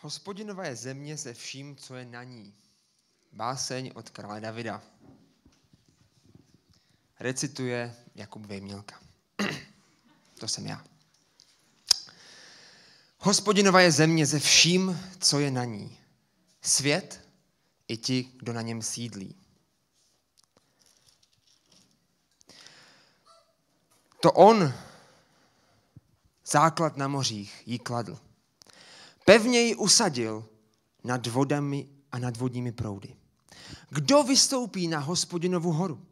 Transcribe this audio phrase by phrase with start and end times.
[0.00, 2.54] Hospodinova je země se vším, co je na ní.
[3.32, 4.82] Báseň od krále Davida.
[7.20, 9.00] Recituje Jakub Vejmělka.
[10.38, 10.84] to jsem já.
[13.18, 15.98] Hospodinova je země se vším, co je na ní.
[16.62, 17.28] Svět
[17.88, 19.36] i ti, kdo na něm sídlí.
[24.20, 24.74] To on,
[26.46, 28.27] základ na mořích, jí kladl.
[29.28, 30.48] Pevně ji usadil
[31.04, 33.16] nad vodami a nad vodními proudy.
[33.90, 36.06] Kdo vystoupí na hospodinovu horu?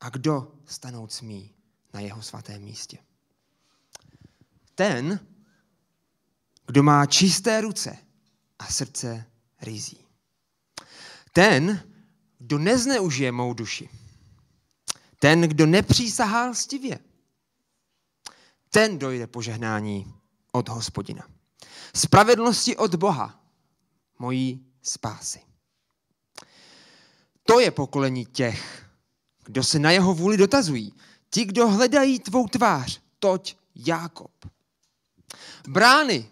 [0.00, 1.54] A kdo stanout smí
[1.94, 2.98] na jeho svatém místě?
[4.74, 5.26] Ten,
[6.66, 7.98] kdo má čisté ruce
[8.58, 9.24] a srdce
[9.60, 10.06] rizí.
[11.32, 11.90] Ten,
[12.38, 13.88] kdo nezneužije mou duši.
[15.18, 16.98] Ten, kdo nepřísahá lstivě.
[18.70, 20.14] Ten dojde požehnání
[20.52, 21.41] od hospodina.
[21.94, 23.40] Spravedlnosti od Boha,
[24.18, 25.40] mojí spásy.
[27.42, 28.86] To je pokolení těch,
[29.44, 30.92] kdo se na jeho vůli dotazují.
[31.30, 34.30] Ti, kdo hledají tvou tvář, toť Jákob.
[35.68, 36.30] Brány,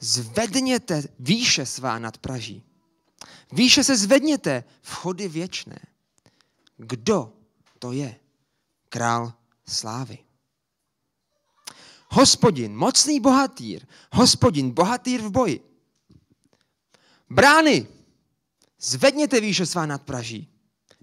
[0.00, 2.62] zvedněte výše svá nad Praží.
[3.52, 5.78] Výše se zvedněte, vchody věčné.
[6.76, 7.32] Kdo
[7.78, 8.16] to je?
[8.88, 9.32] Král
[9.68, 10.25] slávy.
[12.16, 15.60] Hospodin, mocný bohatýr, hospodin, bohatýr v boji.
[17.30, 17.86] Brány,
[18.80, 20.48] zvedněte výše svá nad Praží.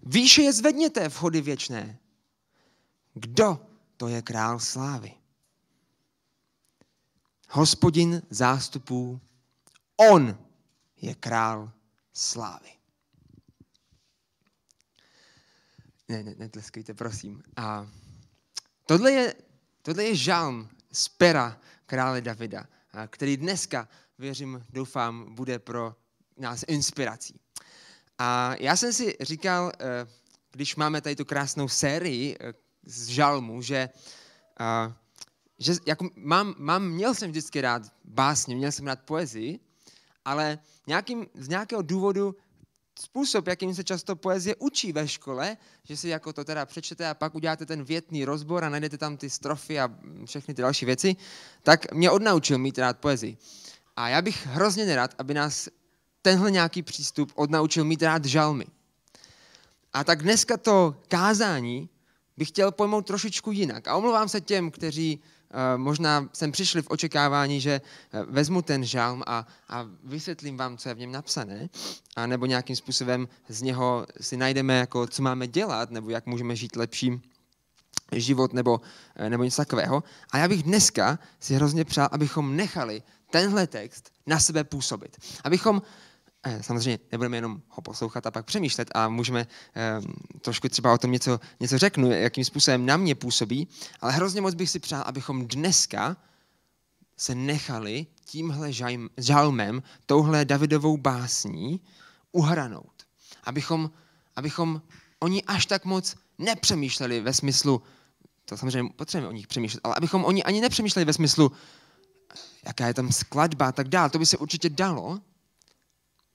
[0.06, 2.00] Výše je zvedněte, vchody věčné.
[3.14, 5.14] Kdo to je král slávy?
[7.50, 9.22] Hospodin zástupů,
[9.98, 10.38] on
[10.98, 11.72] je král
[12.14, 12.70] slávy.
[16.10, 17.44] Ne, ne, netleskejte, prosím.
[17.56, 17.88] A
[18.86, 19.36] tohle je,
[19.82, 22.66] tohle je žalm z pera krále Davida,
[23.08, 23.88] který dneska,
[24.20, 25.96] věřím, doufám, bude pro
[26.38, 27.40] nás inspirací.
[28.18, 30.08] A já jsem si říkal, eh,
[30.52, 32.54] když máme tady tu krásnou sérii eh,
[32.86, 33.90] z žalmu, že,
[35.60, 39.60] že jako mám, mám, měl jsem vždycky rád básně, měl jsem rád poezii,
[40.26, 42.36] ale nějakým, z nějakého důvodu
[43.00, 47.14] způsob, jakým se často poezie učí ve škole, že si jako to teda přečtete a
[47.14, 49.90] pak uděláte ten větný rozbor a najdete tam ty strofy a
[50.26, 51.16] všechny ty další věci,
[51.64, 53.38] tak mě odnaučil mít rád poezii.
[53.96, 55.70] A já bych hrozně nerad, aby nás
[56.22, 58.66] tenhle nějaký přístup odnaučil mít rád žalmy.
[59.94, 61.90] A tak dneska to kázání
[62.38, 63.88] bych chtěl pojmout trošičku jinak.
[63.88, 65.20] A omlouvám se těm, kteří
[65.78, 67.82] možná sem přišli v očekávání, že
[68.14, 71.70] uh, vezmu ten žalm a, a vysvětlím vám, co je v něm napsané,
[72.16, 76.56] a nebo nějakým způsobem z něho si najdeme, jako, co máme dělat, nebo jak můžeme
[76.56, 77.22] žít lepší
[78.12, 78.82] život, nebo,
[79.20, 80.04] uh, nebo něco takového.
[80.32, 85.18] A já bych dneska si hrozně přál, abychom nechali tenhle text na sebe působit.
[85.44, 85.82] Abychom
[86.62, 89.48] samozřejmě nebudeme jenom ho poslouchat a pak přemýšlet a můžeme
[90.04, 93.68] um, trošku třeba o tom něco, něco řeknu, jakým způsobem na mě působí,
[94.02, 96.18] ale hrozně moc bych si přál, abychom dneska
[97.18, 98.72] se nechali tímhle
[99.18, 101.82] žalmem, touhle Davidovou básní
[102.32, 102.94] uhranout.
[103.44, 103.92] Abychom,
[104.36, 104.82] abychom
[105.20, 107.82] oni až tak moc nepřemýšleli ve smyslu,
[108.46, 111.52] to samozřejmě potřebujeme o nich přemýšlet, ale abychom oni ani nepřemýšleli ve smyslu,
[112.66, 114.10] jaká je tam skladba a tak dále.
[114.10, 115.20] To by se určitě dalo,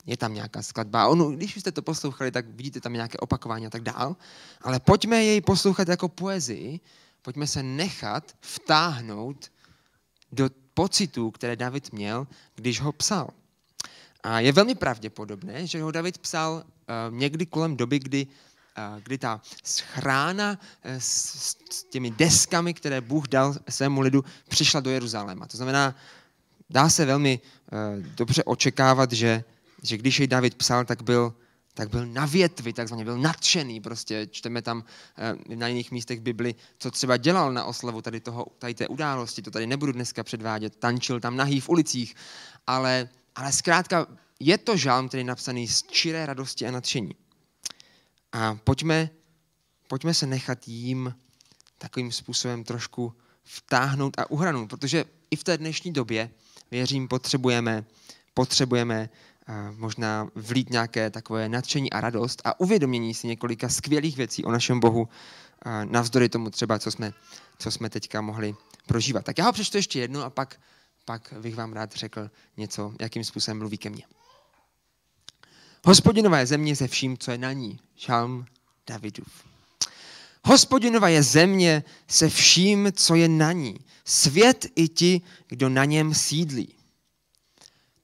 [0.09, 1.09] je tam nějaká skladba.
[1.09, 4.17] Ono, když jste to poslouchali, tak vidíte tam nějaké opakování a tak dál.
[4.61, 6.81] Ale pojďme jej poslouchat jako poezii,
[7.23, 9.53] pojďme se nechat vtáhnout
[10.33, 13.31] do pocitů, které David měl, když ho psal.
[14.23, 19.19] A je velmi pravděpodobné, že ho David psal uh, někdy kolem doby, kdy, uh, kdy
[19.19, 25.47] ta schrána uh, s, s těmi deskami, které Bůh dal svému lidu, přišla do Jeruzaléma.
[25.47, 25.95] To znamená,
[26.71, 27.41] dá se velmi
[28.01, 29.45] dobře očekávat, že
[29.83, 31.35] že když jej David psal, tak byl,
[31.75, 33.81] tak byl na větvi, takzvaně byl nadšený.
[33.81, 34.85] Prostě čteme tam
[35.49, 39.43] eh, na jiných místech Bibli, co třeba dělal na oslavu tady, toho, tady té události,
[39.43, 42.15] to tady nebudu dneska předvádět, tančil tam nahý v ulicích,
[42.67, 44.07] ale, ale zkrátka
[44.41, 47.15] je to žálm, který je napsaný z čiré radosti a nadšení.
[48.33, 49.11] A pojďme,
[49.89, 51.15] pojďme se nechat jím
[51.79, 53.15] takovým způsobem trošku
[53.45, 56.31] vtáhnout a uhranout, protože i v té dnešní době,
[56.71, 57.85] věřím, potřebujeme,
[58.35, 59.09] potřebujeme
[59.77, 64.81] možná vlít nějaké takové nadšení a radost a uvědomění si několika skvělých věcí o našem
[64.81, 65.09] Bohu,
[65.85, 67.13] navzdory tomu třeba, co jsme,
[67.59, 68.55] co jsme teďka mohli
[68.87, 69.25] prožívat.
[69.25, 70.61] Tak já ho přečtu ještě jednu a pak,
[71.05, 74.03] pak bych vám rád řekl něco, jakým způsobem mluví ke mně.
[76.37, 77.81] Je země se vším, co je na ní.
[77.97, 78.47] Žalm
[78.87, 79.29] Davidův.
[80.45, 83.79] Hospodinova je země se vším, co je na ní.
[84.05, 86.78] Svět i ti, kdo na něm sídlí.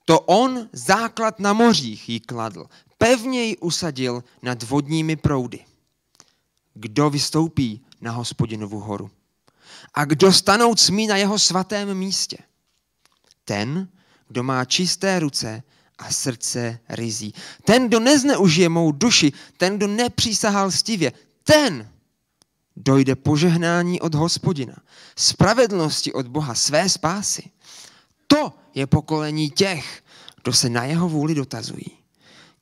[0.05, 2.67] To on základ na mořích jí kladl,
[2.99, 5.65] pevně ji usadil nad vodními proudy.
[6.75, 9.11] Kdo vystoupí na hospodinovu horu?
[9.95, 12.37] A kdo stanout smí na jeho svatém místě?
[13.45, 13.89] Ten,
[14.29, 15.63] kdo má čisté ruce
[15.99, 17.35] a srdce rizí.
[17.65, 21.13] Ten, kdo nezneužije mou duši, ten, kdo nepřísahal stivě,
[21.45, 21.91] ten
[22.77, 24.77] dojde požehnání od hospodina,
[25.17, 27.51] spravedlnosti od Boha, své spásy.
[28.35, 30.03] To je pokolení těch,
[30.43, 31.99] kdo se na jeho vůli dotazují.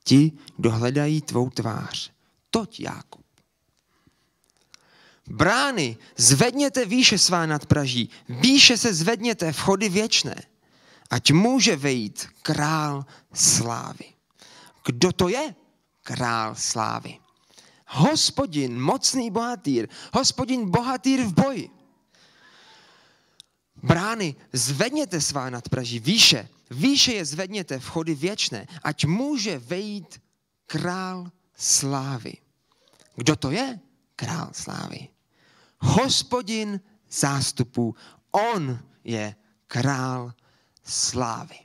[0.03, 2.11] Ti, kdo hledají tvou tvář.
[2.49, 3.21] Toť, Jákob.
[5.27, 10.35] Brány, zvedněte výše svá nad Praží, výše se zvedněte vchody věčné,
[11.09, 14.05] ať může vejít král slávy.
[14.85, 15.55] Kdo to je
[16.03, 17.17] král slávy?
[17.87, 21.69] Hospodin, mocný bohatýr, hospodin bohatýr v boji.
[23.83, 30.21] Brány, zvedněte svá nad Praží, výše, výše je zvedněte vchody věčné, ať může vejít
[30.65, 32.33] král slávy.
[33.15, 33.79] Kdo to je
[34.15, 35.07] král slávy?
[35.79, 36.79] Hospodin
[37.11, 37.95] zástupů,
[38.31, 39.35] on je
[39.67, 40.33] král
[40.83, 41.55] slávy.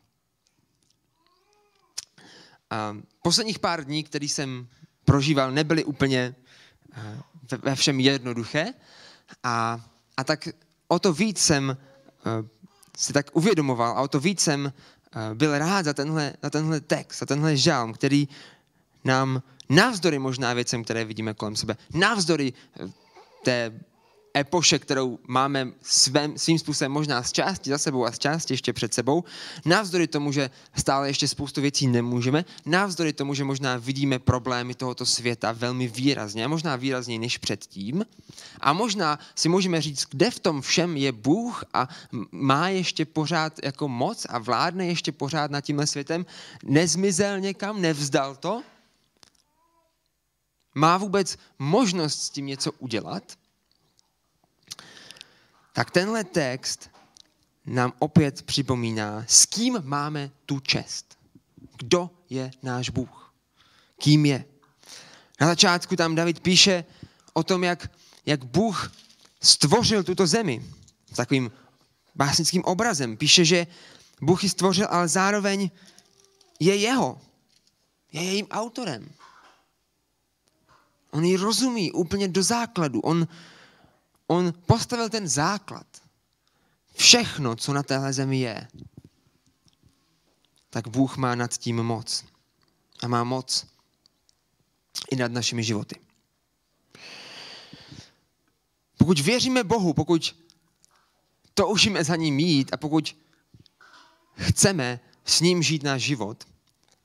[2.71, 4.69] A posledních pár dní, který jsem
[5.05, 6.35] prožíval, nebyly úplně
[6.93, 7.23] eh,
[7.63, 8.75] ve všem jednoduché
[9.43, 9.87] a,
[10.17, 10.49] a tak
[10.89, 11.77] o to víc jsem
[12.97, 16.81] si tak uvědomoval a o to víc jsem eh, byl rád za tenhle, za tenhle
[16.81, 18.29] text, za tenhle žálm, který
[19.05, 22.53] nám navzdory možná věcem, které vidíme kolem sebe, navzdory
[23.45, 23.81] té
[24.39, 28.73] epoše, kterou máme svém, svým způsobem možná z části za sebou a z části ještě
[28.73, 29.25] před sebou,
[29.65, 35.07] navzdory tomu, že stále ještě spoustu věcí nemůžeme, navzdory tomu, že možná vidíme problémy tohoto
[35.07, 38.05] světa velmi výrazně, a možná výrazněji než předtím,
[38.61, 41.89] a možná si můžeme říct, kde v tom všem je Bůh a
[42.33, 46.27] má ještě pořád jako moc a vládne ještě pořád nad tímhle světem,
[46.65, 48.63] nezmizel někam, nevzdal to,
[50.75, 53.38] má vůbec možnost s tím něco udělat,
[55.79, 56.91] tak tenhle text
[57.67, 61.19] nám opět připomíná, s kým máme tu čest.
[61.77, 63.35] Kdo je náš Bůh?
[63.99, 64.45] Kým je?
[65.41, 66.85] Na začátku tam David píše
[67.33, 67.91] o tom, jak,
[68.27, 68.93] jak Bůh
[69.43, 70.67] stvořil tuto zemi.
[71.13, 71.51] S takovým
[72.15, 73.17] básnickým obrazem.
[73.17, 73.67] Píše, že
[74.21, 75.71] Bůh ji stvořil, ale zároveň
[76.61, 77.21] je jeho.
[78.13, 79.11] Je jejím autorem.
[81.11, 83.01] On ji rozumí úplně do základu.
[83.01, 83.29] On,
[84.29, 85.87] on postavil ten základ.
[86.97, 88.69] Všechno, co na téhle zemi je,
[90.71, 92.25] tak Bůh má nad tím moc.
[93.03, 93.67] A má moc
[95.11, 95.97] i nad našimi životy.
[98.99, 100.37] Pokud věříme Bohu, pokud
[101.55, 103.17] toužíme za ním jít a pokud
[104.35, 106.45] chceme s ním žít náš život,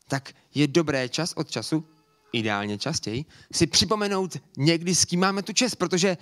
[0.08, 1.86] tak je dobré čas od času,
[2.32, 6.18] ideálně častěji, si připomenout někdy, s kým máme tu čest, protože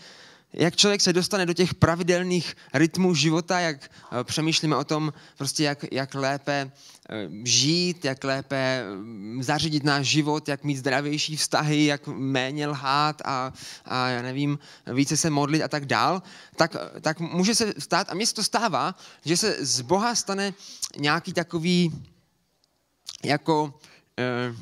[0.53, 5.63] jak člověk se dostane do těch pravidelných rytmů života, jak eh, přemýšlíme o tom, prostě
[5.63, 6.71] jak, jak lépe
[7.09, 13.21] eh, žít, jak lépe mm, zařídit náš život, jak mít zdravější vztahy, jak méně lhát
[13.25, 13.53] a,
[13.85, 14.59] a já nevím,
[14.93, 16.21] více se modlit a tak dál,
[16.55, 18.95] tak, tak může se stát, a mně se to stává,
[19.25, 20.53] že se z Boha stane
[20.97, 22.03] nějaký takový
[23.23, 23.73] jako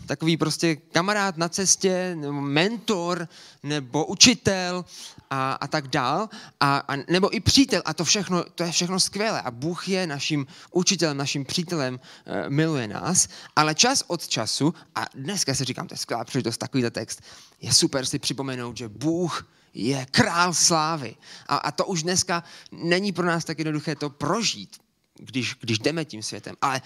[0.06, 3.28] takový prostě kamarád na cestě, nebo mentor,
[3.64, 4.86] nebo učitel
[5.30, 6.30] a, a tak dál,
[6.60, 10.08] a, a, nebo i přítel a to všechno, to je všechno skvělé a Bůh je
[10.08, 15.88] naším učitelem, naším přítelem, uh, miluje nás, ale čas od času, a dneska si říkám,
[15.88, 17.22] to je skvělá příležitost, takovýhle text,
[17.62, 21.16] je super si připomenout, že Bůh je král slávy.
[21.48, 24.78] A, a to už dneska není pro nás tak jednoduché to prožít,
[25.20, 26.56] když, když jdeme tím světem.
[26.62, 26.82] Ale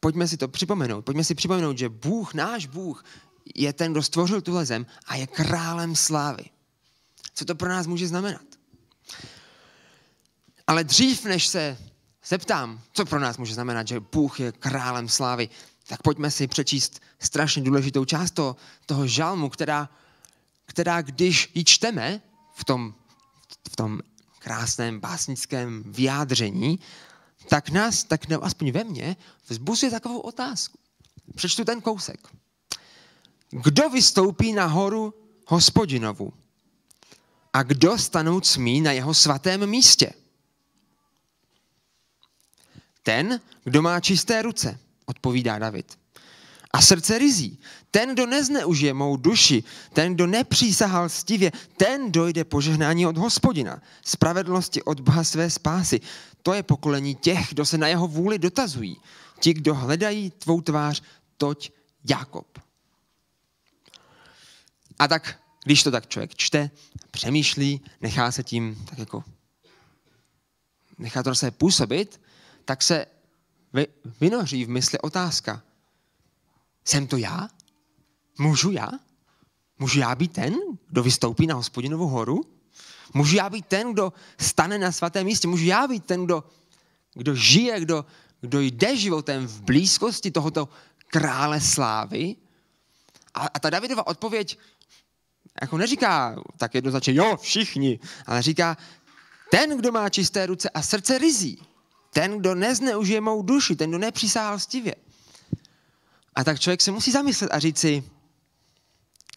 [0.00, 1.04] pojďme si to připomenout.
[1.04, 3.04] Pojďme si připomenout, že Bůh, náš Bůh,
[3.54, 6.44] je ten, kdo stvořil tuhle zem a je králem slávy.
[7.34, 8.44] Co to pro nás může znamenat?
[10.66, 11.78] Ale dřív, než se
[12.26, 15.48] zeptám, co pro nás může znamenat, že Bůh je králem slávy,
[15.86, 19.88] tak pojďme si přečíst strašně důležitou část toho, toho žalmu, která,
[20.66, 22.22] která když ji čteme
[22.54, 22.94] v tom,
[23.70, 24.00] v tom
[24.38, 26.78] krásném básnickém vyjádření,
[27.48, 29.16] tak nás, tak ne, aspoň ve mně,
[29.48, 30.78] vzbuzuje takovou otázku.
[31.34, 32.28] Přečtu ten kousek.
[33.50, 35.14] Kdo vystoupí na horu
[35.46, 36.32] hospodinovu?
[37.52, 40.12] A kdo stanout smí na jeho svatém místě?
[43.02, 46.03] Ten, kdo má čisté ruce, odpovídá David
[46.74, 47.58] a srdce rizí.
[47.90, 54.82] Ten, kdo nezneužije mou duši, ten, kdo nepřísahal stivě, ten dojde požehnání od hospodina, spravedlnosti
[54.82, 56.00] od Boha své spásy.
[56.42, 58.96] To je pokolení těch, kdo se na jeho vůli dotazují.
[59.40, 61.02] ti, kdo hledají tvou tvář,
[61.36, 61.70] toť
[62.04, 62.58] Jakob.
[64.98, 66.70] A tak, když to tak člověk čte,
[67.10, 69.24] přemýšlí, nechá se tím tak jako,
[70.98, 72.20] nechá to sebe působit,
[72.64, 73.06] tak se
[74.20, 75.62] vynoří v mysli otázka.
[76.84, 77.48] Jsem to já?
[78.38, 78.90] Můžu já?
[79.78, 80.54] Můžu já být ten,
[80.88, 82.44] kdo vystoupí na hospodinovou horu?
[83.14, 85.48] Můžu já být ten, kdo stane na svatém místě?
[85.48, 86.44] Můžu já být ten, kdo,
[87.14, 88.04] kdo žije, kdo,
[88.40, 90.68] kdo jde životem v blízkosti tohoto
[91.06, 92.36] krále slávy?
[93.34, 94.58] A, a ta Davidova odpověď
[95.60, 98.76] jako neříká tak jednoznačně, jo, všichni, ale říká,
[99.50, 101.62] ten, kdo má čisté ruce a srdce rizí,
[102.10, 104.94] ten, kdo nezneužije mou duši, ten, kdo nepřisáhal stivě.
[106.34, 108.04] A tak člověk se musí zamyslet a říct si,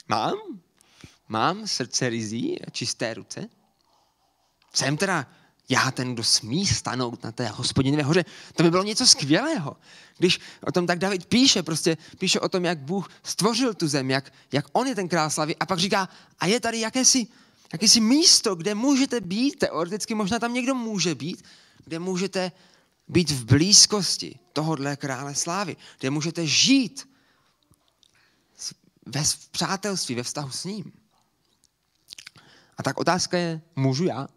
[0.08, 0.38] mám?
[1.28, 3.50] Mám srdce rizí a čisté ruce?
[4.74, 5.28] Jsem teda
[5.70, 8.26] já ten, kdo smí stanout na té hospodinové hoře.
[8.56, 9.78] To by bylo něco skvělého.
[10.18, 14.10] Když o tom tak David píše, prostě píše o tom, jak Bůh stvořil tu zem,
[14.10, 17.28] jak, jak on je ten král slavy a pak říká, a je tady jakési,
[17.74, 21.44] jakési místo, kde můžete být, teoreticky možná tam někdo může být,
[21.84, 22.52] kde můžete
[23.08, 27.10] být v blízkosti tohohle krále slávy, kde můžete žít
[29.06, 30.92] ve přátelství, ve vztahu s ním.
[32.78, 34.28] A tak otázka je, můžu já?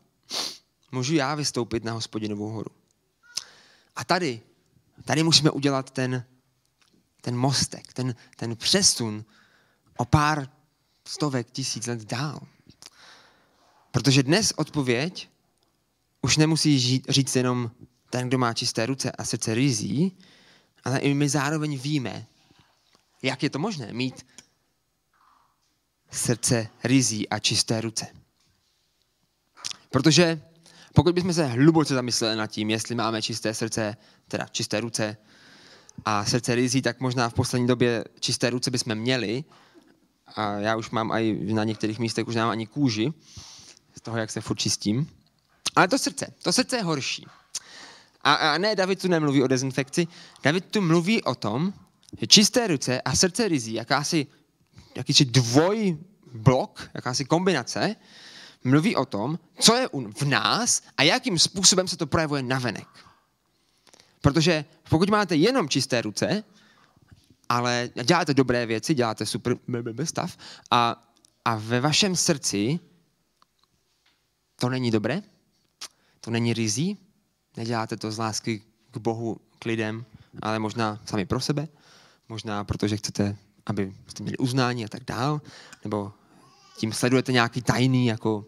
[0.93, 2.71] Můžu já vystoupit na hospodinovou horu?
[3.97, 4.41] A tady,
[5.05, 6.25] tady musíme udělat ten,
[7.21, 9.25] ten mostek, ten, ten přesun
[9.97, 10.51] o pár
[11.05, 12.41] stovek tisíc let dál.
[13.91, 15.29] Protože dnes odpověď
[16.23, 17.71] už nemusí žít, říct jenom
[18.11, 20.19] ten, kdo má čisté ruce a srdce rizí,
[20.85, 22.27] ale i my zároveň víme,
[23.23, 24.27] jak je to možné mít
[26.11, 28.07] srdce rizí a čisté ruce.
[29.91, 30.43] Protože
[30.95, 33.97] pokud bychom se hluboce zamysleli nad tím, jestli máme čisté srdce,
[34.29, 35.17] teda čisté ruce
[36.05, 39.45] a srdce rizí, tak možná v poslední době čisté ruce bychom měli.
[40.37, 43.13] A já už mám i na některých místech už nemám ani kůži
[43.97, 45.11] z toho, jak se furt čistím.
[45.77, 47.27] Ale to srdce, to srdce je horší.
[48.23, 50.07] A, a ne, David tu nemluví o dezinfekci,
[50.43, 51.73] David tu mluví o tom,
[52.21, 54.27] že čisté ruce a srdce rizí, jakási,
[54.97, 57.97] jakýsi dvojblok, jakási kombinace,
[58.65, 62.89] mluví o tom, co je v nás a jakým způsobem se to projevuje navenek.
[64.21, 66.45] Protože pokud máte jenom čisté ruce,
[67.49, 69.57] ale děláte dobré věci, děláte super
[70.05, 70.37] stav
[70.71, 71.13] a,
[71.45, 72.81] a ve vašem srdci
[74.57, 75.23] to není dobré,
[76.21, 76.99] to není rizí,
[77.57, 80.05] neděláte to z lásky k Bohu, k lidem,
[80.43, 81.69] ale možná sami pro sebe,
[82.29, 85.41] možná protože chcete, aby jste měli uznání a tak dál,
[85.85, 86.13] nebo
[86.77, 88.47] tím sledujete nějaký tajný, jako,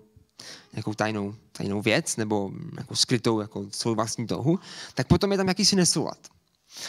[0.72, 4.58] nějakou tajnou, tajnou věc, nebo jako skrytou jako svou vlastní touhu,
[4.94, 6.18] tak potom je tam jakýsi nesoulad.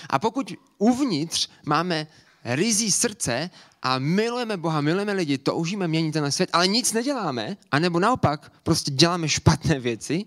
[0.10, 2.08] A pokud uvnitř máme
[2.44, 3.50] rizí srdce
[3.82, 8.92] a milujeme Boha, milujeme lidi, toužíme měnit ten svět, ale nic neděláme, anebo naopak prostě
[8.92, 10.26] děláme špatné věci,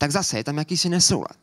[0.00, 1.36] tak zase je tam jakýsi nesoulad.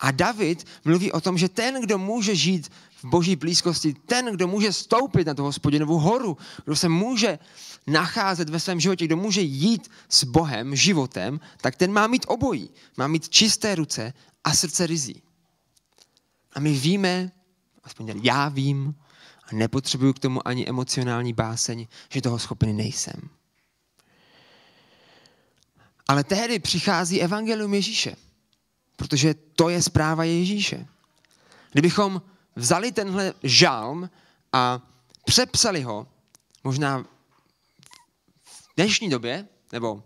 [0.00, 4.48] A David mluví o tom, že ten, kdo může žít v boží blízkosti, ten, kdo
[4.48, 7.38] může stoupit na tu hospodinovou horu, kdo se může
[7.86, 12.70] nacházet ve svém životě, kdo může jít s Bohem, životem, tak ten má mít obojí.
[12.96, 14.12] Má mít čisté ruce
[14.44, 15.22] a srdce rizí.
[16.52, 17.30] A my víme,
[17.84, 18.94] aspoň já vím,
[19.44, 23.39] a nepotřebuju k tomu ani emocionální báseň, že toho schopný nejsem.
[26.10, 28.16] Ale tehdy přichází evangelium Ježíše,
[28.96, 30.86] protože to je zpráva Ježíše.
[31.72, 32.22] Kdybychom
[32.56, 34.10] vzali tenhle žálm
[34.52, 34.82] a
[35.24, 36.06] přepsali ho,
[36.64, 37.04] možná
[38.44, 40.02] v dnešní době, nebo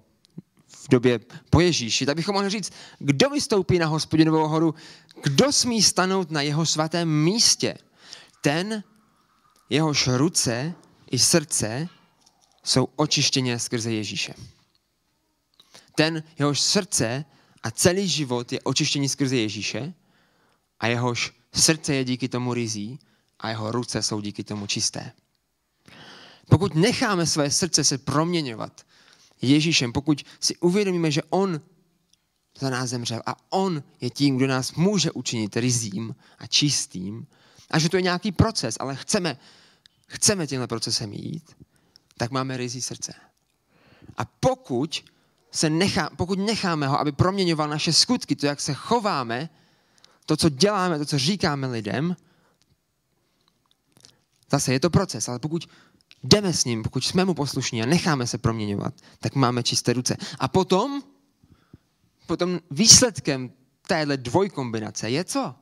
[0.68, 1.20] v době
[1.50, 4.74] po Ježíši, tak bychom mohli říct, kdo vystoupí na hospodinovou horu,
[5.22, 7.78] kdo smí stanout na jeho svatém místě.
[8.40, 8.84] Ten,
[9.70, 10.74] jehož ruce
[11.10, 11.88] i srdce
[12.64, 14.34] jsou očištěně skrze Ježíše
[15.94, 17.24] ten, jehož srdce
[17.62, 19.94] a celý život je očištěný skrze Ježíše
[20.80, 22.98] a jehož srdce je díky tomu rizí
[23.40, 25.12] a jeho ruce jsou díky tomu čisté.
[26.48, 28.86] Pokud necháme své srdce se proměňovat
[29.42, 31.60] Ježíšem, pokud si uvědomíme, že On
[32.58, 37.26] za nás zemřel a On je tím, kdo nás může učinit rizím a čistým
[37.70, 39.38] a že to je nějaký proces, ale chceme,
[40.06, 41.56] chceme tímhle procesem jít,
[42.16, 43.14] tak máme rizí srdce.
[44.16, 45.04] A pokud
[45.54, 49.48] se nechá, pokud necháme ho, aby proměňoval naše skutky, to, jak se chováme,
[50.26, 52.16] to, co děláme, to, co říkáme lidem,
[54.50, 55.68] zase je to proces, ale pokud
[56.22, 60.16] jdeme s ním, pokud jsme mu poslušní a necháme se proměňovat, tak máme čisté ruce.
[60.38, 61.02] A potom,
[62.26, 63.52] potom výsledkem
[63.86, 65.54] téhle dvojkombinace je co?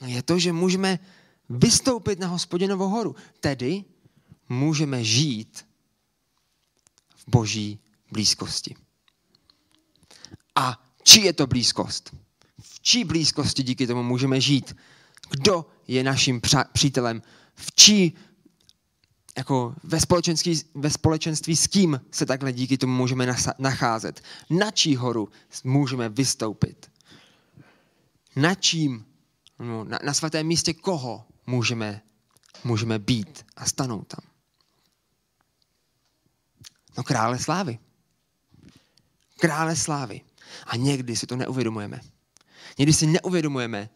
[0.00, 0.98] No je to, že můžeme
[1.48, 3.16] vystoupit na hospodinovou horu.
[3.40, 3.84] Tedy
[4.48, 5.66] můžeme žít
[7.16, 7.78] v boží
[8.12, 8.87] blízkosti.
[10.58, 12.14] A či je to blízkost?
[12.60, 14.76] V čí blízkosti díky tomu můžeme žít?
[15.30, 16.40] Kdo je naším
[16.72, 17.22] přítelem?
[17.54, 18.16] V čí
[19.36, 23.26] jako ve společenství, ve společenství s kým se takhle díky tomu můžeme
[23.58, 24.22] nacházet?
[24.50, 25.28] Na čí horu
[25.64, 26.90] můžeme vystoupit?
[28.36, 29.06] Na čím,
[29.58, 32.02] no, na, na svatém místě koho můžeme,
[32.64, 34.30] můžeme být a stanout tam?
[36.96, 37.78] No krále slávy.
[39.40, 40.20] Krále slávy.
[40.66, 42.00] A někdy si to neuvědomujeme.
[42.78, 43.88] Někdy si neuvědomujeme,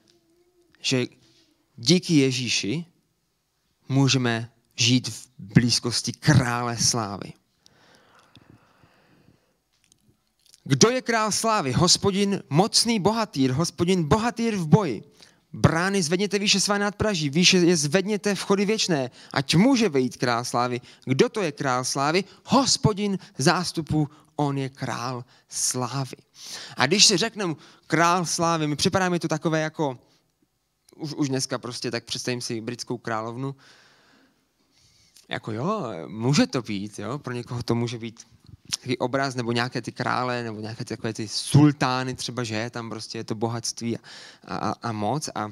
[0.81, 1.07] že
[1.77, 2.85] díky Ježíši
[3.89, 7.33] můžeme žít v blízkosti krále slávy.
[10.65, 11.73] Kdo je král slávy?
[11.73, 15.03] Hospodin mocný bohatýr, hospodin bohatýr v boji.
[15.53, 20.81] Brány zvedněte výše svá nadpraží, výše je zvedněte vchody věčné, ať může vejít král slávy.
[21.05, 22.25] Kdo to je král slávy?
[22.45, 26.17] Hospodin zástupu, on je král slávy.
[26.77, 27.55] A když si řekneme
[27.87, 29.99] král slávy, mi připadá mi to takové jako,
[30.97, 33.55] už, už dneska prostě, tak představím si britskou královnu,
[35.29, 38.27] jako jo, může to být, jo, pro někoho to může být
[38.77, 43.19] takový obraz, nebo nějaké ty krále, nebo nějaké takové ty sultány třeba, že tam prostě
[43.19, 44.01] je to bohatství a,
[44.57, 45.29] a, a moc.
[45.35, 45.51] A,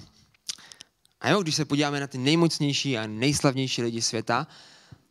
[1.20, 4.46] a jo, když se podíváme na ty nejmocnější a nejslavnější lidi světa,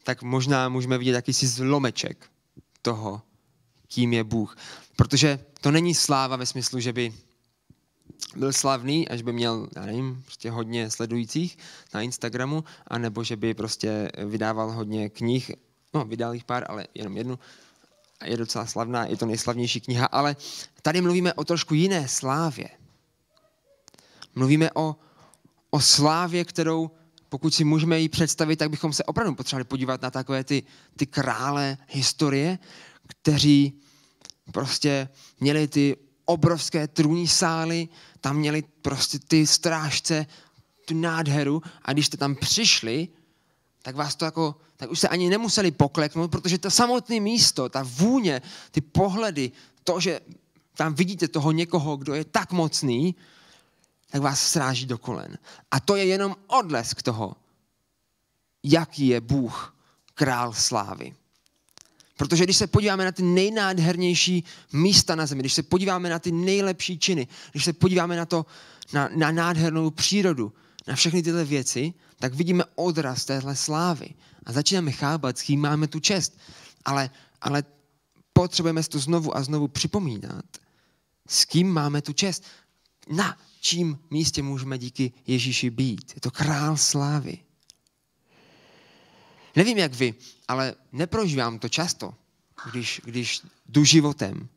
[0.04, 2.30] tak možná můžeme vidět jakýsi zlomeček
[2.82, 3.22] toho,
[3.88, 4.58] kým je Bůh.
[4.96, 7.14] Protože to není sláva ve smyslu, že by
[8.36, 11.58] byl slavný, až by měl, já nevím, prostě hodně sledujících
[11.94, 15.52] na Instagramu, anebo že by prostě vydával hodně knih,
[15.94, 17.40] no vydal jich pár, ale jenom jednu,
[18.26, 20.36] je docela slavná, je to nejslavnější kniha, ale
[20.82, 22.70] tady mluvíme o trošku jiné slávě.
[24.36, 24.96] Mluvíme o,
[25.70, 26.92] o slávě, kterou,
[27.30, 30.64] pokud si můžeme ji představit, tak bychom se opravdu potřebovali podívat na takové ty,
[30.96, 32.60] ty krále historie,
[33.08, 33.82] kteří
[34.52, 37.88] prostě měli ty obrovské trůní sály,
[38.22, 40.26] tam měli prostě ty strážce,
[40.86, 43.08] tu nádheru a když jste tam přišli,
[43.82, 47.84] tak vás to jako, tak už se ani nemuseli pokleknout, protože to samotné místo, ta
[47.84, 49.52] vůně, ty pohledy,
[49.84, 50.20] to, že
[50.76, 53.16] tam vidíte toho někoho, kdo je tak mocný,
[54.10, 55.38] tak vás sráží do kolen.
[55.72, 57.36] A to je jenom odlesk toho,
[58.64, 59.76] jaký je Bůh,
[60.14, 61.16] král slávy.
[62.18, 66.32] Protože když se podíváme na ty nejnádhernější místa na zemi, když se podíváme na ty
[66.32, 68.46] nejlepší činy, když se podíváme na to,
[68.94, 70.54] na, na nádhernou přírodu,
[70.88, 74.10] na všechny tyhle věci, tak vidíme odraz téhle slávy.
[74.46, 76.40] A začínáme chápat, s kým máme tu čest.
[76.86, 77.10] Ale,
[77.42, 77.64] ale
[78.34, 80.46] potřebujeme si to znovu a znovu připomínat.
[81.28, 82.44] S kým máme tu čest?
[83.10, 86.12] Na čím místě můžeme díky Ježíši být?
[86.16, 87.38] Je to král slávy.
[89.56, 90.14] Nevím, jak vy,
[90.48, 92.14] ale neprožívám to často,
[92.72, 94.48] když, když jdu životem,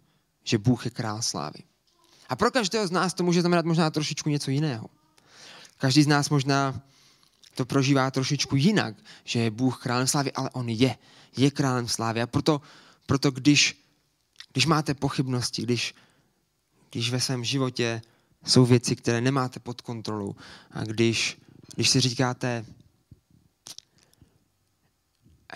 [0.44, 1.58] že Bůh je král slávy.
[2.28, 4.86] A pro každého z nás to může znamenat možná trošičku něco jiného.
[5.76, 6.82] Každý z nás možná
[7.54, 10.96] to prožívá trošičku jinak, že je Bůh králem slávy, ale on je,
[11.36, 12.22] je králem slávy.
[12.22, 12.60] A proto,
[13.06, 13.86] proto když,
[14.52, 15.94] když máte pochybnosti, když,
[16.90, 18.02] když ve svém životě
[18.46, 20.34] jsou věci, které nemáte pod kontrolou
[20.70, 21.38] a když,
[21.74, 22.64] když si říkáte,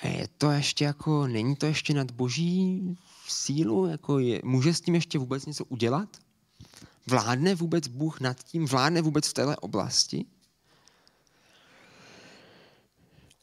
[0.04, 2.82] je to ještě jako, není to ještě nad boží
[3.28, 6.16] sílu, jako je, může s tím ještě vůbec něco udělat?
[7.06, 8.66] Vládne vůbec Bůh nad tím?
[8.66, 10.24] Vládne vůbec v této oblasti?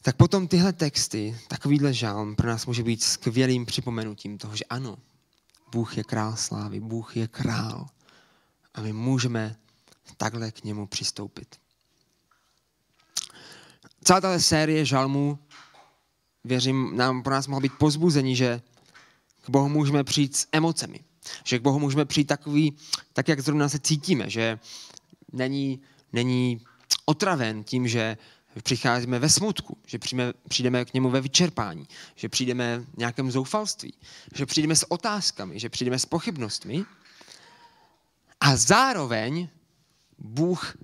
[0.05, 4.97] Tak potom tyhle texty, takovýhle žálm pro nás může být skvělým připomenutím toho, že ano,
[5.71, 7.87] Bůh je král slávy, Bůh je král
[8.73, 9.55] a my můžeme
[10.17, 11.55] takhle k němu přistoupit.
[14.03, 15.39] Celá tato série žalmů
[16.43, 18.61] věřím, nám pro nás mohlo být pozbuzení, že
[19.45, 20.99] k Bohu můžeme přijít s emocemi.
[21.43, 22.77] Že k Bohu můžeme přijít takový,
[23.13, 24.59] tak, jak zrovna se cítíme, že
[25.31, 25.81] není,
[26.13, 26.61] není
[27.05, 28.17] otraven tím, že
[28.61, 33.93] přicházíme ve smutku, že přijdeme, přijdeme k němu ve vyčerpání, že přijdeme v nějakém zoufalství,
[34.35, 36.85] že přijdeme s otázkami, že přijdeme s pochybnostmi.
[38.39, 39.47] A zároveň
[40.19, 40.77] Bůh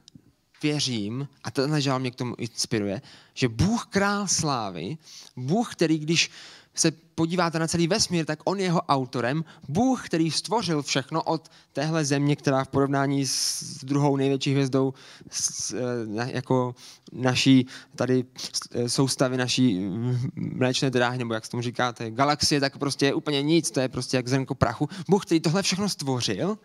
[0.64, 3.02] věřím, a tenhle žál mě k tomu inspiruje,
[3.34, 4.98] že Bůh král slávy,
[5.36, 6.32] Bůh, který když
[6.76, 9.46] se podíváte na celý vesmír, tak on je jeho autorem.
[9.68, 14.94] Bůh, který stvořil všechno od téhle země, která v porovnání s druhou největší hvězdou
[15.30, 16.76] s, eh, jako
[17.12, 18.26] naší tady
[18.72, 19.90] eh, soustavy naší
[20.36, 23.90] mléčné dráhy, nebo jak se tomu říkáte, galaxie, tak prostě je úplně nic, to je
[23.90, 24.90] prostě jak zrnko prachu.
[25.10, 26.58] Bůh, který tohle všechno stvořil,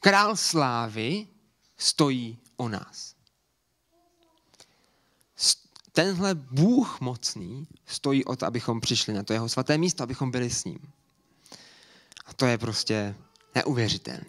[0.00, 1.26] král slávy,
[1.76, 3.13] stojí o nás.
[5.96, 10.50] Tenhle Bůh mocný stojí o to, abychom přišli na to jeho svaté místo, abychom byli
[10.50, 10.78] s ním.
[12.26, 13.14] A to je prostě
[13.54, 14.24] neuvěřitelné.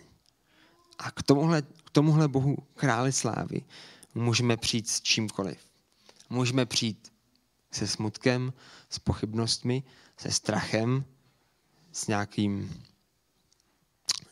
[0.97, 3.61] A k tomuhle, k tomuhle Bohu králi slávy
[4.15, 5.57] můžeme přijít s čímkoliv.
[6.29, 7.13] Můžeme přijít
[7.71, 8.53] se smutkem,
[8.89, 9.83] s pochybnostmi,
[10.17, 11.05] se strachem,
[11.91, 12.83] s nějakým,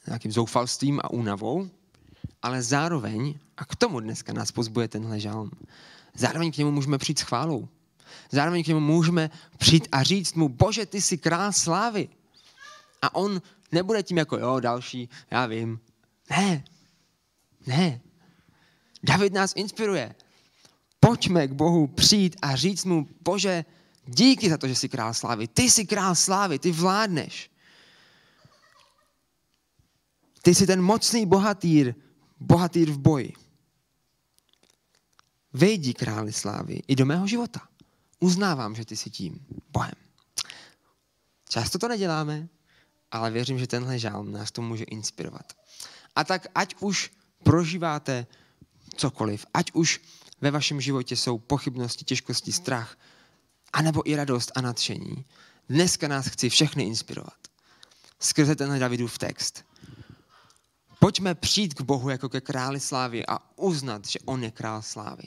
[0.08, 1.70] nějakým zoufalstvím a únavou,
[2.42, 5.52] ale zároveň, a k tomu dneska nás pozbuje tenhle žalm,
[6.14, 7.70] zároveň k němu můžeme přijít s chválou.
[8.32, 12.10] Zároveň k němu můžeme přijít a říct mu, bože, ty jsi král slávy.
[13.02, 15.80] A on nebude tím jako, jo, další, já vím.
[16.30, 16.64] Ne,
[17.68, 18.02] ne.
[19.04, 20.16] David nás inspiruje.
[21.00, 23.66] Pojďme k Bohu přijít a říct mu, bože,
[24.06, 25.48] díky za to, že jsi král slávy.
[25.48, 27.52] Ty jsi král slávy, ty vládneš.
[30.42, 31.96] Ty jsi ten mocný bohatýr,
[32.40, 33.34] bohatýr v boji.
[35.54, 37.62] Vejdi králi slávy i do mého života.
[38.20, 39.94] Uznávám, že ty jsi tím Bohem.
[41.50, 42.48] Často to neděláme,
[43.12, 45.54] ale věřím, že tenhle žálm nás to může inspirovat.
[46.16, 47.12] A tak ať už
[47.44, 48.28] prožíváte
[48.96, 50.02] cokoliv, ať už
[50.42, 52.98] ve vašem životě jsou pochybnosti, těžkosti, strach,
[53.74, 55.26] anebo i radost a nadšení,
[55.70, 57.38] dneska nás chci všechny inspirovat.
[58.20, 59.66] Skrze tenhle Davidův text.
[61.00, 65.24] Pojďme přijít k Bohu jako ke králi slávy a uznat, že On je král slávy.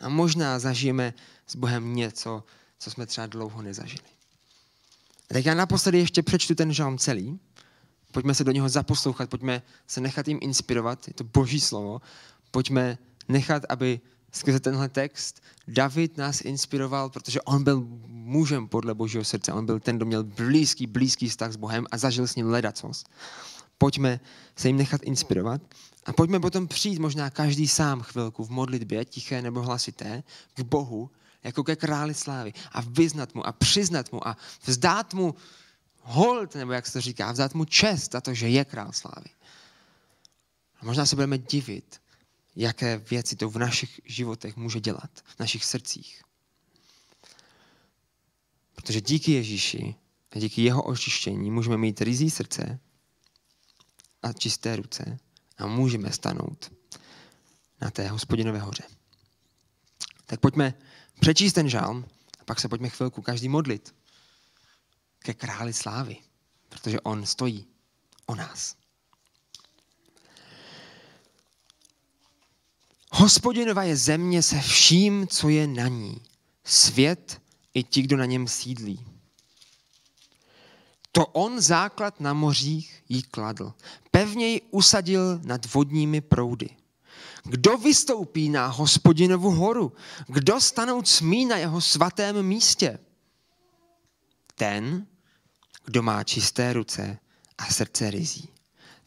[0.00, 1.14] A možná zažijeme
[1.46, 2.44] s Bohem něco,
[2.78, 4.04] co jsme třeba dlouho nezažili.
[5.28, 7.40] Tak já naposledy ještě přečtu ten žalm celý.
[8.12, 12.00] Pojďme se do něho zaposlouchat, pojďme se nechat jim inspirovat, je to boží slovo.
[12.50, 14.00] Pojďme nechat, aby
[14.32, 19.52] skrze tenhle text David nás inspiroval, protože on byl mužem podle božího srdce.
[19.52, 23.04] On byl ten, kdo měl blízký, blízký vztah s Bohem a zažil s ním ledacos.
[23.78, 24.20] Pojďme
[24.56, 25.62] se jim nechat inspirovat
[26.06, 30.22] a pojďme potom přijít možná každý sám chvilku v modlitbě, tiché nebo hlasité,
[30.54, 31.10] k Bohu,
[31.42, 35.34] jako ke králi slávy a vyznat mu a přiznat mu a vzdát mu
[36.00, 39.30] hold, nebo jak se to říká, vzdát mu čest za to, že je král slávy.
[40.80, 42.00] A možná se budeme divit,
[42.56, 46.22] jaké věci to v našich životech může dělat, v našich srdcích.
[48.74, 49.94] Protože díky Ježíši
[50.30, 52.78] a díky jeho očištění můžeme mít rizí srdce
[54.22, 55.18] a čisté ruce
[55.58, 56.72] a můžeme stanout
[57.80, 58.84] na té hospodinové hoře.
[60.26, 60.74] Tak pojďme
[61.20, 62.06] přečíst ten žálm
[62.40, 63.94] a pak se pojďme chvilku každý modlit
[65.18, 66.16] ke králi slávy,
[66.68, 67.66] protože on stojí
[68.26, 68.76] o nás.
[73.10, 76.22] Hospodinova je země se vším, co je na ní.
[76.64, 77.42] Svět
[77.74, 79.15] i ti, kdo na něm sídlí.
[81.16, 83.72] To on základ na mořích jí kladl.
[84.10, 86.68] Pevně ji usadil nad vodními proudy.
[87.44, 89.92] Kdo vystoupí na hospodinovu horu?
[90.26, 92.98] Kdo stanout smí na jeho svatém místě?
[94.54, 95.06] Ten,
[95.84, 97.18] kdo má čisté ruce
[97.58, 98.48] a srdce rizí.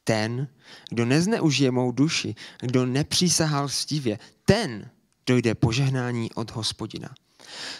[0.04, 0.48] Ten,
[0.90, 4.90] kdo nezneužije mou duši, kdo nepřísahal stivě, ten
[5.26, 7.16] dojde požehnání od hospodina.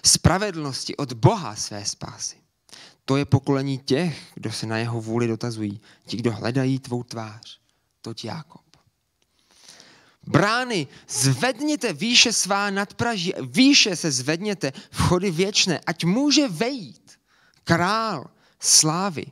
[0.06, 2.39] Spravedlnosti od Boha své spásy.
[3.10, 7.60] To je pokolení těch, kdo se na jeho vůli dotazují, ti, kdo hledají tvou tvář.
[8.02, 8.66] Toť Jákob.
[10.28, 17.20] Brány, zvedněte výše svá nadpraží, výše se zvedněte, vchody věčné, ať může vejít
[17.64, 19.26] král slávy.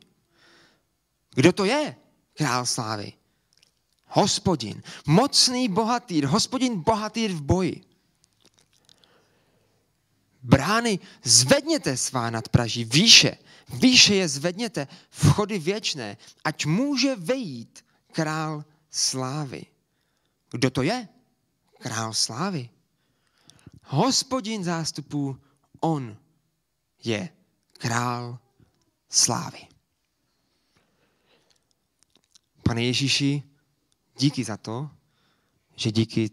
[1.35, 1.95] Kdo to je
[2.33, 3.13] král slávy?
[4.05, 7.86] Hospodin, mocný bohatýr, hospodin bohatýr v boji.
[10.47, 13.37] Brány, zvedněte svá nadpraží, výše,
[13.79, 19.65] výše je zvedněte, vchody věčné, ať může vejít král slávy.
[20.51, 21.07] Kdo to je?
[21.79, 22.69] Král slávy.
[23.83, 25.37] Hospodin zástupů,
[25.79, 26.17] on
[27.03, 27.29] je
[27.77, 28.39] král
[29.09, 29.67] slávy.
[32.63, 33.43] Pane Ježíši,
[34.17, 34.89] díky za to,
[35.75, 36.31] že díky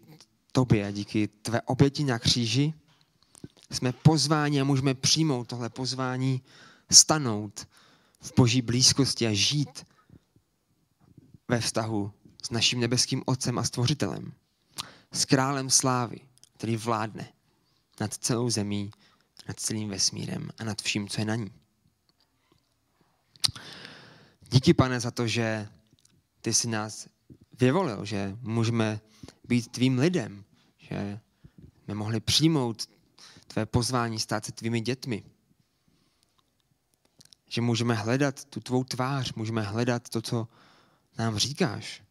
[0.51, 2.73] tobě a díky tvé oběti na kříži
[3.71, 6.41] jsme pozváni a můžeme přijmout tohle pozvání,
[6.91, 7.67] stanout
[8.21, 9.85] v boží blízkosti a žít
[11.47, 12.11] ve vztahu
[12.43, 14.33] s naším nebeským Otcem a Stvořitelem,
[15.11, 16.19] s králem slávy,
[16.53, 17.33] který vládne
[17.99, 18.91] nad celou zemí,
[19.47, 21.51] nad celým vesmírem a nad vším, co je na ní.
[24.49, 25.67] Díky, pane, za to, že
[26.41, 27.07] ty jsi nás
[27.59, 28.99] vyvolil, že můžeme
[29.47, 30.43] být tvým lidem,
[30.77, 31.19] že
[31.83, 32.89] jsme mohli přijmout
[33.47, 35.23] tvé pozvání, stát se tvými dětmi.
[37.49, 40.47] Že můžeme hledat tu tvou tvář, můžeme hledat to, co
[41.17, 42.03] nám říkáš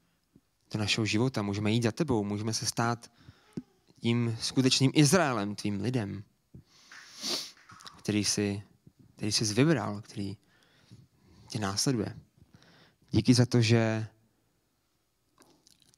[0.72, 1.42] do našeho života.
[1.42, 3.12] Můžeme jít za tebou, můžeme se stát
[4.00, 6.24] tím skutečným Izraelem, tvým lidem,
[7.98, 8.62] který jsi,
[9.16, 10.36] který jsi vybral, který
[11.48, 12.16] tě následuje.
[13.10, 14.06] Díky za to, že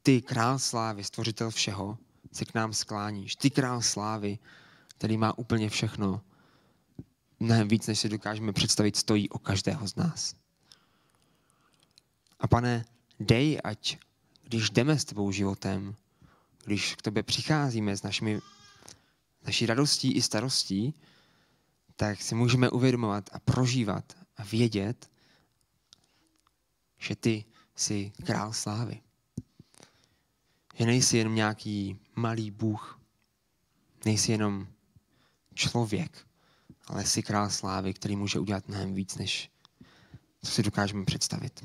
[0.02, 1.98] ty, král slávy, stvořitel všeho,
[2.32, 3.36] se k nám skláníš.
[3.36, 4.38] Ty, král slávy,
[4.98, 6.20] který má úplně všechno,
[7.40, 10.34] mnohem víc, než si dokážeme představit, stojí o každého z nás.
[12.40, 12.84] A pane,
[13.20, 13.98] dej, ať
[14.42, 15.96] když jdeme s tebou životem,
[16.64, 18.40] když k tobě přicházíme s našimi,
[19.44, 20.94] naší radostí i starostí,
[21.96, 25.10] tak si můžeme uvědomovat a prožívat a vědět,
[26.98, 27.44] že ty
[27.76, 29.00] jsi král slávy.
[30.74, 33.00] Že nejsi jenom nějaký malý bůh,
[34.04, 34.66] nejsi jenom
[35.56, 36.26] člověk,
[36.86, 39.50] ale jsi král slávy, který může udělat mnohem víc, než
[40.42, 41.64] co si dokážeme představit.